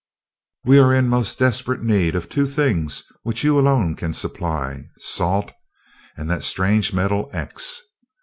We 0.65 0.79
are 0.79 0.91
in 0.91 1.09
most 1.09 1.37
desperate 1.37 1.83
need 1.83 2.15
of 2.15 2.27
two 2.27 2.47
things 2.47 3.03
which 3.21 3.43
you 3.43 3.59
alone 3.59 3.93
can 3.95 4.13
supply 4.13 4.85
salt, 4.97 5.51
and 6.17 6.27
that 6.27 6.43
strange 6.43 6.91
metal, 6.91 7.29
'X'. 7.33 7.79